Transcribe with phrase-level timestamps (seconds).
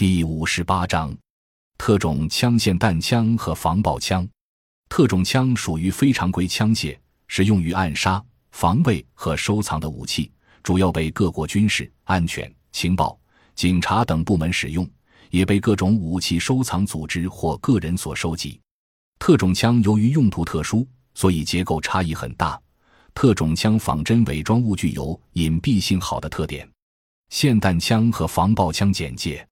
[0.00, 1.14] 第五十八章：
[1.76, 4.26] 特种枪霰弹枪和防爆枪。
[4.88, 10.32] 特种枪属于非常规枪械，是用于暗杀、防卫和收藏的武器，
[10.62, 13.20] 主要被各国军事、安全、情报、
[13.54, 14.88] 警察等部门使用，
[15.28, 18.58] 也被各种武器收藏组织或个人所收集。
[19.18, 22.58] 特种枪由于用途特殊，所以结构差异很大。
[23.12, 26.66] 特种枪仿真伪装物具有隐蔽性好的特点。
[27.30, 29.46] 霰弹枪和防爆枪简介：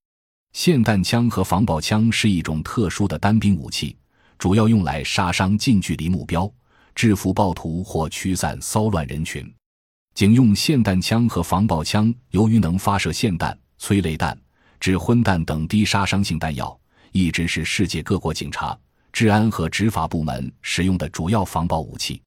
[0.59, 3.97] 霰弹枪和防爆枪是一种特殊的单兵武器，
[4.39, 6.53] 主要用来杀伤近距离目标、
[6.97, 9.49] 制服暴徒或驱散骚乱人群。
[10.17, 14.37] 警用霰弹枪和防爆枪由于能发射霰弹、催泪弹、
[14.81, 16.77] 指昏弹等低杀伤性弹药，
[17.13, 18.77] 一直是世界各国警察、
[19.13, 22.21] 治安和执法部门使用的主要防爆武器。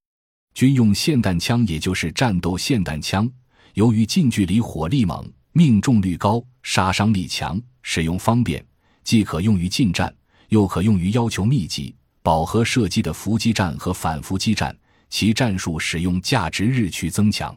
[0.53, 3.30] 军用霰弹枪也就是战斗霰弹枪，
[3.73, 5.30] 由于近距离火力猛。
[5.53, 8.65] 命中率高，杀伤力强，使用方便，
[9.03, 10.13] 既可用于近战，
[10.49, 14.75] 又可用于要求密集、饱和射击的伏击战和反伏击战。
[15.09, 17.53] 其战术使用价值日趋增强。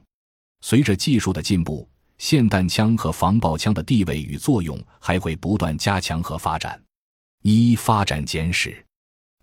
[0.62, 6.82] 随着技术的进步，霰弹枪和防爆枪的地位与作用还会不断加强和发展。
[7.42, 8.84] 一、发展简史。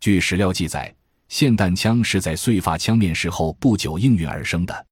[0.01, 0.93] 据史料记载，
[1.29, 4.85] 霰弹枪是在燧发枪面世后不久应运而生的。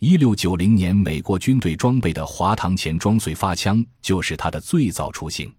[0.00, 5.50] 一六九零年，美国军队装备的滑膛前装燧发枪就是它的最早雏形。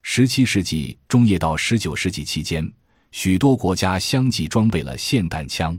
[0.00, 2.66] 十七世纪中叶到十九世纪期间，
[3.12, 5.78] 许多国家相继装备了霰弹枪。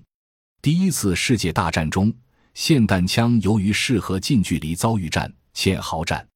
[0.62, 2.14] 第一次世界大战中，
[2.56, 6.28] 霰弹枪由于适合近距离遭遇战、堑壕战，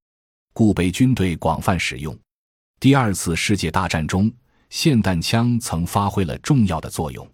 [0.54, 2.18] 故被军队广泛使用。
[2.80, 4.32] 第二次世界大战中，
[4.72, 7.32] 霰弹枪曾发挥了重要的作用。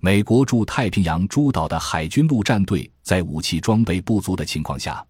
[0.00, 5.04] 美国驻太平洋诸岛的海军陆战队在武器装备不足的情况下，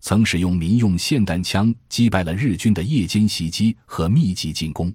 [0.00, 4.92] 曾使用民用霰弹枪击败了日军的夜间袭击和密集进攻。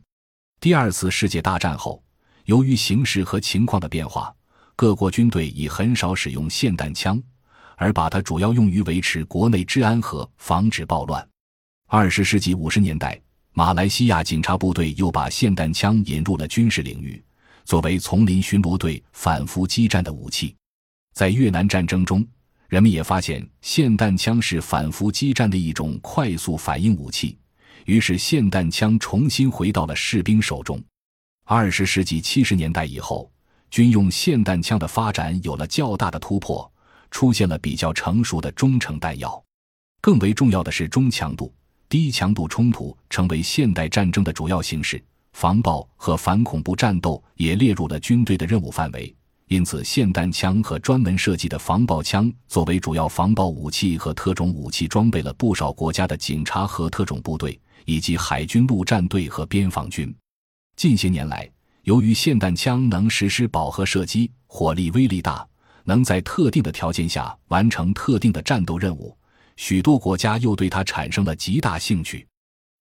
[0.60, 2.04] 第二次世界大战后，
[2.44, 4.36] 由于形势和情况的变化，
[4.76, 7.18] 各国军队已很少使用霰弹枪，
[7.78, 11.26] 而把它主要用于维持国内治安和防止暴乱。
[11.88, 13.18] 二十世纪五十年代，
[13.54, 17.24] 马来西亚警察部队又把霰弹枪引入了军事领域。
[17.68, 20.56] 作为丛林巡逻队反复激战的武器，
[21.14, 22.26] 在越南战争中，
[22.70, 27.38] 人们也发现霰弹枪是反复激战的一种快速反应武器，
[27.84, 30.82] 于是霰弹枪重新回到了士兵手中。
[31.44, 33.30] 二十世纪七十年代以后，
[33.70, 36.72] 军用霰弹枪的发展有了较大的突破，
[37.12, 39.44] 出现了比较成熟的中程弹药。
[40.00, 41.54] 更为重要的是，中强度、
[41.90, 45.04] 低强度冲突成为现代战争的主要形式。
[45.40, 49.16] 防爆和反恐怖战斗也列入了军队的任务范围，
[49.50, 60.12] 因此，霰弹枪和专门设计的防爆枪作为主要防爆武器和特种武器，装备了不少国家的警察和特种部队，以及海军陆战队和边防军。
[60.76, 61.48] 近些年来，
[61.84, 65.48] 由于霰弹枪能实施饱和射击，火力威力大，
[65.84, 69.16] 能在特定的条件下完成特定的战斗任务，
[69.56, 72.27] 许多国家又对它产生了极大兴趣。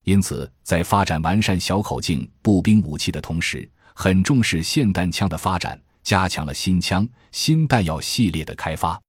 [0.07, 9.01] 因此，在发展完善小口径步兵武器的同时，很重视霰弹枪的发展，加强了新枪、新弹药系列的开发。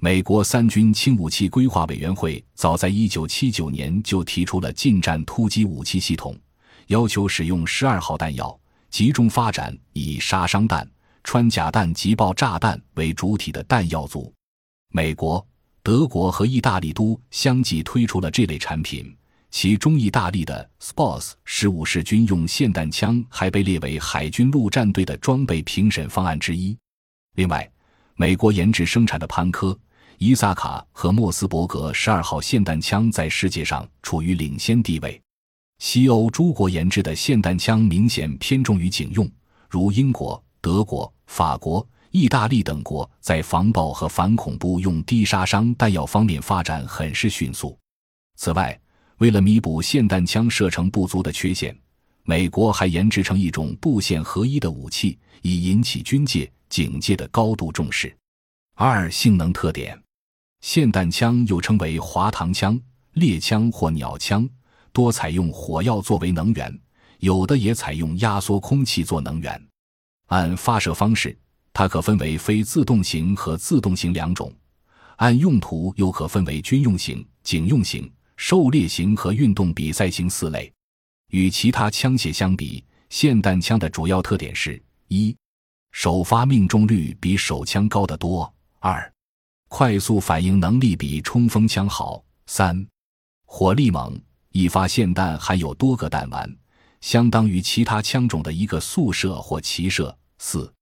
[0.00, 6.38] 美国三军轻武器规划委员会早在1979年就提出了近战突击武器系统，
[6.88, 8.54] 要求使用十二号弹药，
[8.90, 10.86] 集中发展以杀伤弹、
[11.22, 14.30] 穿甲弹及爆炸弹为主体的弹药组。
[14.92, 15.44] 美国、
[15.82, 19.10] 德国和意大利都相继推出了这类产品。
[19.56, 26.76] 其中，意大利的 Sports 十五式军用霰弹枪还被列为海军陆战队的装备评审方案之一。
[27.36, 27.70] 另外，
[28.16, 29.78] 美国研制生产的潘科、
[30.18, 35.22] 伊萨卡和莫斯伯格十二号霰弹枪在世界上处于领先地位。
[35.78, 39.30] 西欧诸国研制的霰弹枪明显偏重于警用，
[39.70, 47.78] 如英国、德国、法国、意大利等国在防爆和反恐怖用低杀伤弹药方面发展很是迅速。
[48.34, 48.76] 此外，
[49.18, 51.76] 为了弥补霰弹枪射程不足的缺陷，
[52.24, 58.14] 美国还研制成一种步线合一的武器，以引起军界、警界的高度重视。
[58.74, 59.96] 二、性能特点：
[60.62, 62.80] 霰弹枪又称为滑膛枪、
[63.12, 64.48] 猎枪或鸟枪，
[64.92, 66.76] 多采用火药作为能源，
[67.20, 69.68] 有的也采用压缩空气做能源。
[70.26, 71.38] 按发射方式，
[71.72, 74.48] 它可分为非自动型和自动型两种；
[75.16, 78.10] 按用途，又可分为军用型、警用型。
[78.36, 80.72] 狩猎型和运动比赛型四类，
[81.30, 85.36] 与其他枪械相比，霰弹枪的主要特点是：一、
[85.92, 89.12] 首发命中率比手枪高得多；二、
[89.68, 92.86] 快速反应能力比冲锋枪好；三、
[93.44, 94.20] 火力猛，
[94.50, 96.56] 一发霰弹含有多个弹丸，
[97.00, 100.16] 相当于其他枪种的一个速射或齐射。
[100.38, 100.72] 四，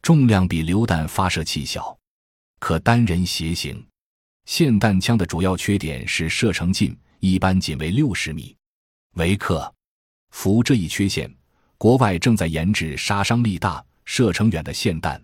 [0.00, 1.96] 重量比榴弹发射器小，
[2.58, 3.86] 可单人携行。
[4.46, 8.54] 霰弹枪的主要缺点是射程近，一般仅为六十米。
[9.14, 9.72] 维克
[10.30, 11.32] 服这一缺陷，
[11.78, 15.22] 国外正在研制杀伤力大、射程远的霰弹，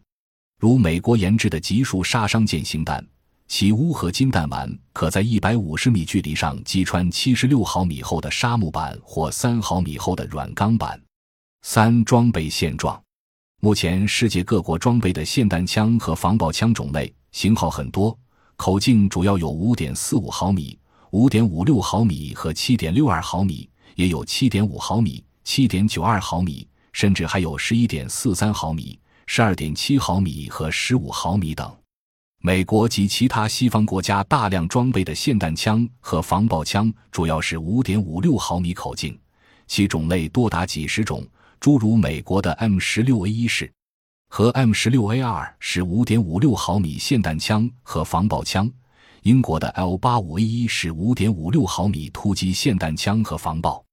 [0.58, 3.06] 如美国研制的集束杀伤舰型弹，
[3.46, 11.00] 其钨合金弹丸可在一百五十米距离上击穿七十六毫米厚的沙木板或三毫米厚的软钢板。
[11.62, 13.00] 三、装备现状。
[13.60, 18.18] 目前世界各国装备的霰弹枪和防爆枪种类型号很多。
[18.60, 20.78] 口径主要有五点四五毫米、
[21.12, 31.74] 五点五六毫米和七点六二毫米，也有七点五毫米、七点九二毫米，甚至还有十一点四三毫米、十二点七毫米和十五毫米等。
[32.42, 39.18] 美国及其他西方国家大量装备的霰弹枪和防爆枪主要是五点五六毫米口径，
[39.68, 41.26] 其种类多达几十种，
[41.60, 43.72] 诸如美国的 M 十六 A 一式。
[44.32, 48.70] 和 M 十六 A 二是五点五六毫米霰弹枪和防爆枪，
[49.22, 53.84] 英国的 L 八五 A 一是五点五六毫米突击霰弹枪和防爆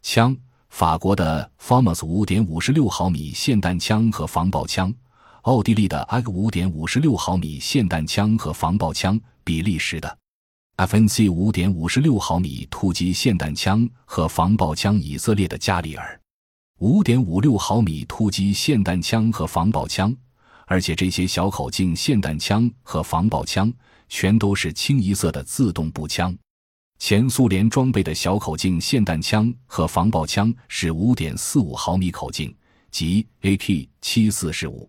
[0.00, 0.34] 枪，
[0.68, 4.94] 法国的 FAMAS 五点五十六毫米霰弹枪和防爆枪，
[5.42, 10.18] 奥地利的 AG 五点五十六毫米霰弹枪和防爆枪，比利时的
[10.76, 16.20] FNC 五点五十六毫米突击霰弹枪和防爆枪，以色列的加里尔。
[16.80, 20.16] 五点五六毫米突击霰弹枪和防爆枪，
[20.64, 23.70] 而且这些小口径霰弹枪和防爆枪
[24.08, 26.34] 全都是清一色的自动步枪。
[26.98, 32.54] 前苏联装备的小口径霰弹枪和防爆枪是五点四五毫米口径，
[32.90, 34.88] 即 AK 七四十五，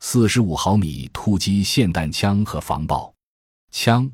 [0.00, 3.14] 四十五毫米突击霰弹枪和防爆
[3.70, 4.10] 枪，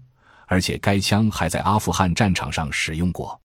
[0.46, 3.40] 而且该枪还在阿富汗战场上使用过。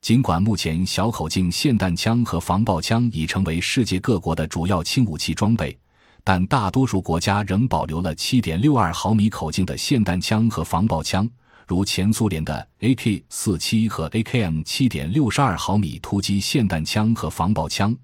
[0.00, 5.76] 尽管目前小口径霰弹枪和防爆枪已成为世界各国的主要轻武器装备，
[6.24, 11.28] 但大多数国家仍保留了7.62毫米口径的霰弹枪和防爆枪，
[11.66, 17.94] 如前苏联的 AK-47 和 AKM 7.62毫米突击霰弹枪和防爆枪，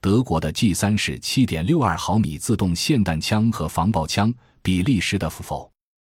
[0.00, 5.70] 德国的 G3 式7.62毫米自动霰弹枪和防爆枪，比利时的 FFO。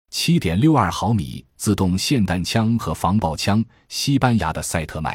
[0.08, 5.12] 七点六二毫米自动霰弹枪和防爆枪，西班牙的赛特迈；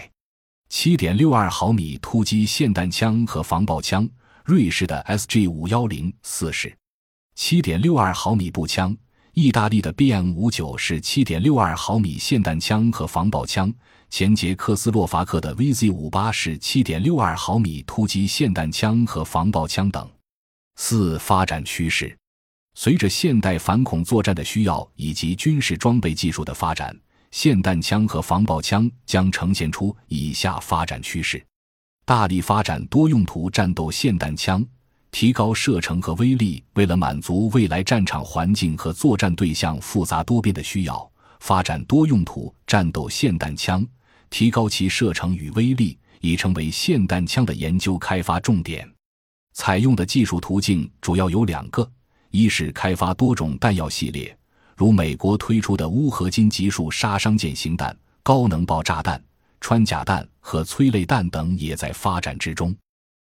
[0.74, 4.08] 七点六二毫米突击霰弹枪和防爆枪，
[4.46, 6.70] 瑞士的 SG 五幺零四式；
[7.36, 8.96] 七点六二毫米步枪，
[9.34, 13.72] 意大利的 BM 五九是七点六二毫米霰弹枪和防爆枪，
[14.10, 20.10] 前捷克斯洛伐克的 VZ 五八是七点六二毫米突击霰弹枪和防爆枪等。
[20.78, 22.18] 四、发展趋势。
[22.76, 26.98] 随着现代反恐作战的需要以及军事装备技术的发展，
[27.32, 31.44] 霰弹枪和防爆枪将呈现出以下发展趋势：
[32.06, 34.66] 大力发展多用途战斗霰弹枪，
[35.12, 36.64] 提高射程和威力。
[36.74, 43.86] 为了满足未来战场环境和作战对象复杂多变的需要，发展多用途战斗霰弹枪，
[44.30, 48.90] 提高其射程与威力，已成为霰弹枪的研究开发重点。
[49.54, 51.90] 采用的技术途径主要有两个。
[52.34, 54.38] 一是开发多种弹药系列，
[54.82, 59.24] 如美国推出的钨合金集束杀伤舰型弹、高能爆炸弹、
[59.60, 62.74] 穿甲弹和催泪弹等也在发展之中；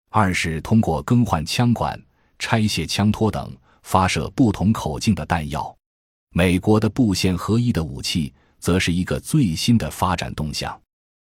[0.09, 2.01] 二是通过更换枪管、
[2.39, 3.53] 拆卸枪托等
[3.83, 5.75] 发射不同口径的弹药。
[6.33, 10.81] 美国的步线合一的武器则是一个最新的发展动向。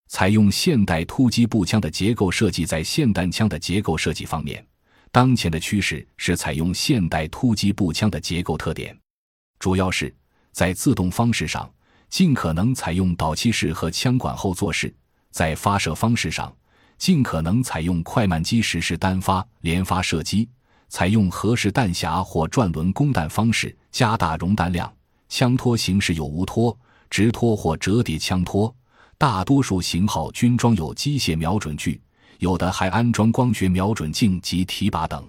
[0.09, 4.67] 采用现代突击步枪的结构设计，在霰弹枪的结构设计方面。
[5.13, 8.93] 当前的趋势是采用现代突击步枪的结构特点，
[9.59, 10.13] 主要是
[10.51, 11.69] 在自动方式上
[12.09, 14.89] 尽可能采用导气式和枪管后座式；
[15.29, 16.51] 在发射方式上
[16.97, 20.47] 尽可能采用快慢机实施单发、连发射击；
[20.87, 24.91] 采用合式弹匣或转轮供弹方式，加大容弹量。
[25.27, 26.75] 枪托形式有无托、
[27.09, 28.73] 直托或折叠枪托，
[29.17, 32.01] 大多数型号均装有机械瞄准具。
[32.39, 35.23] 有的还安装光学瞄准镜及提把等。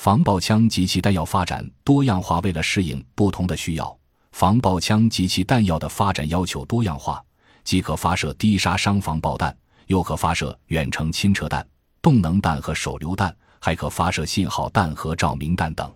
[0.00, 3.98] 防爆枪及其弹药发展多样化，为了适应不同的需要，
[4.32, 7.22] 防爆枪及其弹药的发展要求多样化，
[7.64, 9.54] 既可发射低杀伤防爆弹，
[9.88, 11.68] 又可发射远程亲撤弹、
[12.00, 15.94] 动能弹和手榴弹，还可发射信号弹和照明弹等。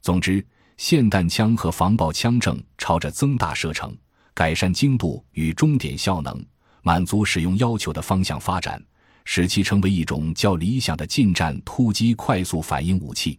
[0.00, 0.42] 总之，
[0.78, 3.94] 霰弹枪和防爆枪正朝着增大射程、
[4.32, 6.42] 改善精度与终点效能、
[6.80, 8.82] 满足使用要求的方向发展。
[9.24, 13.38] 使其成为一种较理想的近战突击快速反应武器。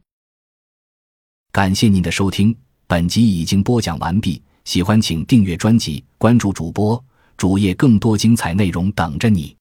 [1.51, 4.41] 感谢您的收听，本集已经播讲完毕。
[4.65, 7.01] 喜欢请订阅专辑，关注主播
[7.37, 9.55] 主页更多精彩内容等着你。